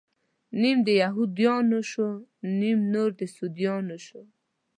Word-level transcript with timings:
نيم 0.61 0.77
د 0.87 0.89
يهود 1.01 1.31
يانو 1.45 1.79
شو، 1.91 2.07
نيم 2.59 2.79
نور 2.93 3.09
د 3.19 3.21
سعوديانو 3.35 3.97
شو 4.05 4.21